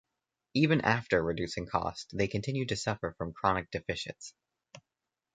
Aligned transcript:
Even 0.55 0.81
after 0.81 1.21
reducing 1.21 1.67
costs, 1.67 2.07
they 2.11 2.27
continued 2.27 2.69
to 2.69 2.75
suffer 2.75 3.13
from 3.19 3.33
chronic 3.33 3.69
deficits. 3.69 4.33